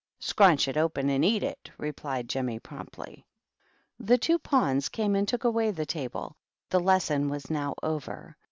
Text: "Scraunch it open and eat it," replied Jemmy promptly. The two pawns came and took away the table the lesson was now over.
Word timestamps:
"Scraunch 0.19 0.67
it 0.67 0.77
open 0.77 1.11
and 1.11 1.23
eat 1.23 1.43
it," 1.43 1.69
replied 1.77 2.27
Jemmy 2.27 2.57
promptly. 2.57 3.23
The 3.99 4.17
two 4.17 4.39
pawns 4.39 4.89
came 4.89 5.13
and 5.15 5.27
took 5.27 5.43
away 5.43 5.69
the 5.69 5.85
table 5.85 6.37
the 6.71 6.79
lesson 6.79 7.29
was 7.29 7.51
now 7.51 7.75
over. 7.83 8.35